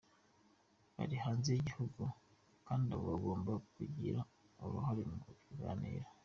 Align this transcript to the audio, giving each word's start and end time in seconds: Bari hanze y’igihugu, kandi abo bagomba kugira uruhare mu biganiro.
Bari 0.95 1.15
hanze 1.23 1.49
y’igihugu, 1.51 2.03
kandi 2.67 2.87
abo 2.93 3.03
bagomba 3.11 3.51
kugira 3.75 4.19
uruhare 4.63 5.01
mu 5.11 5.19
biganiro. 5.47 6.07